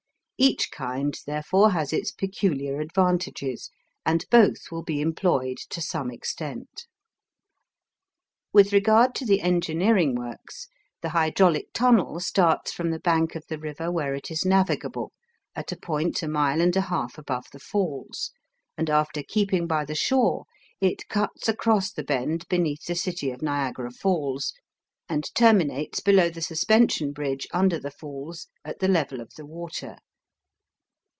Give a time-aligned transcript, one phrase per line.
[0.43, 3.69] Each kind, therefore, has its peculiar advantages,
[4.07, 6.87] and both will be employed to some extent.
[8.51, 10.67] With regard to the engineering works,
[11.03, 15.11] the hydraulic tunnel starts from the bank of the river where it is navigable,
[15.55, 18.31] at a point a mile and a half above the Falls,
[18.75, 20.45] and after keeping by the shore,
[20.79, 24.55] it cuts across the bend beneath the city of Niagara Falls,
[25.07, 29.97] and terminates below the Suspension Bridge under the Falls at the level of the water.